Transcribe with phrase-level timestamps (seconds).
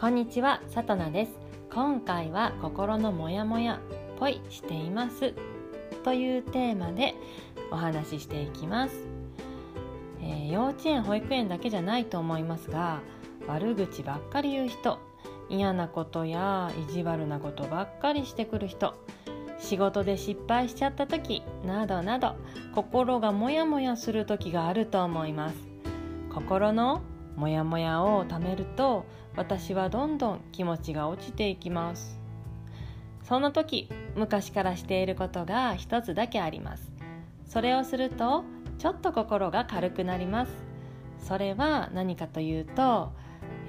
[0.00, 1.32] こんにちは、さとなです。
[1.72, 3.78] 今回は心のモヤモヤ
[4.18, 5.34] ぽいしています。
[6.02, 7.14] というテーマで
[7.70, 8.94] お話ししていきます、
[10.20, 13.00] えー、幼稚園、保育園だけじゃないと思いますが、
[13.46, 14.98] 悪口ばっかり言う人、
[15.48, 18.94] 嫌なことや意地悪なことばっかりしてくる人、
[19.60, 22.34] 仕事で失敗しちゃった時などなど
[22.74, 25.56] 心がモヤモヤする時があると思います。
[26.34, 27.00] 心の
[27.36, 29.04] モヤモヤをためると
[29.36, 32.18] 私はどんどん気持ちが落ちていきます。
[33.22, 36.92] その時昔からしていることが一つだけあります。
[37.46, 38.44] それをすると
[38.78, 40.52] ちょっと心が軽くなります。
[41.18, 43.12] それは何かというと、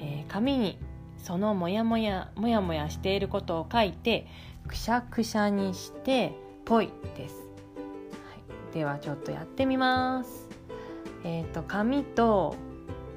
[0.00, 0.78] えー、紙に
[1.18, 4.26] そのモヤモヤモヤモヤしていることを書いて
[4.66, 6.32] くしゃくしゃにして
[6.64, 7.42] ぽいです、は
[8.72, 10.48] い、ではちょっとやってみます。
[11.22, 12.56] えっ、ー、と紙と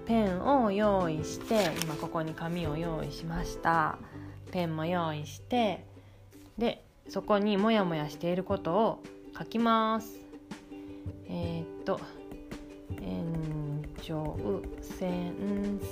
[0.07, 3.97] ペンを用意して今ここに紙を用意しました。
[4.51, 5.85] ペンも用意して
[6.57, 9.03] でそこにモヤモヤしていることを
[9.37, 10.21] 書きます。
[11.27, 11.99] えっ、と
[13.01, 14.37] 園長
[14.81, 15.33] 先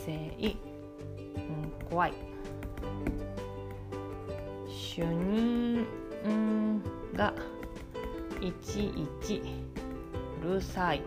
[0.05, 2.13] 生、うん、怖い。
[4.69, 5.85] 主任
[7.13, 7.33] が
[8.39, 9.41] いちいち
[10.41, 11.01] うるさい。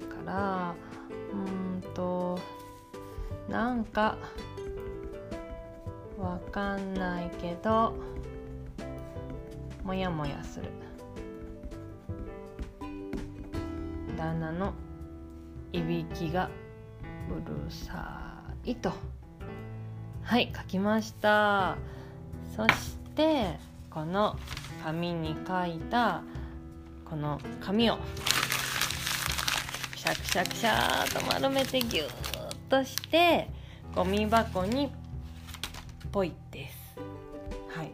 [0.00, 0.74] それから
[1.36, 2.38] うんと
[3.48, 4.16] なんか
[6.18, 7.94] わかんないけど
[9.84, 10.66] もやもやする。
[14.16, 14.72] 旦那の
[15.72, 16.48] いびきが
[17.28, 18.92] うるさいと。
[20.22, 21.76] はい書きました。
[22.56, 23.58] そして
[23.90, 24.36] この
[24.82, 26.22] 紙に書いた
[27.04, 27.98] この紙を
[30.06, 33.48] シャクシャクシャーと丸めてギューッとして
[33.92, 34.92] ゴミ箱に
[36.12, 36.76] ポイです。
[37.76, 37.90] はい。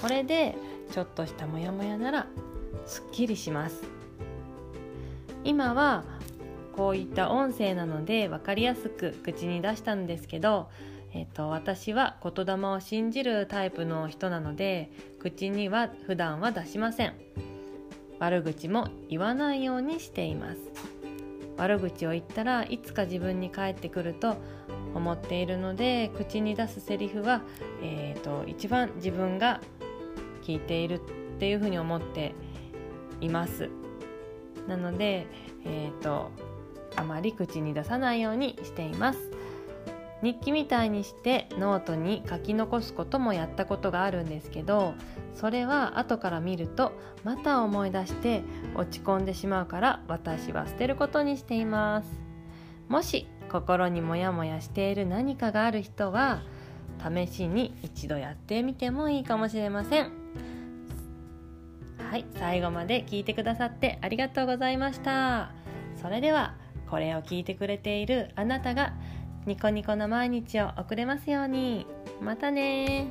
[0.00, 0.56] これで
[0.90, 2.26] ちょっとしたモヤモヤなら
[2.86, 3.82] すっきりします。
[5.44, 6.04] 今は
[6.74, 10.70] こういった音声なので分かりやすく口に出したんですけど、
[11.12, 17.12] えーと、私は言霊を信じるタイプの人なので口には普段は出しません。
[18.18, 20.93] 悪口も言わないようにしています。
[21.56, 24.36] 悪口を言ったらいつか自分に返ってくると
[24.94, 27.42] 思っているので口に出すセリフは、
[27.82, 29.60] えーと、一番自分が
[30.42, 31.00] 聞いているっ
[31.38, 32.34] ていうふうに思って
[33.20, 33.70] います。
[34.68, 35.26] なので、
[35.64, 36.30] えーと
[36.96, 39.33] あまり口に出さないようにしています。
[40.24, 44.94] 日記みたいにしてノートに書き残すこともやったことがあるんですけど
[45.34, 46.92] それは後から見ると
[47.24, 48.42] また思い出して
[48.74, 52.08] 落ち込んでしまうから私は捨てることにしています。
[52.88, 56.42] もし心にモヤモヤしている何かがある人は
[56.98, 60.10] 試しに一度やってみてもいいかもしれません。
[61.98, 65.52] はい最後まで聞いてくださってありがとうございました。
[66.00, 66.54] それでは
[66.88, 68.94] これを聞いてくれているあなたが
[69.46, 71.86] ニコニコの毎日を送れますように。
[72.22, 73.08] またね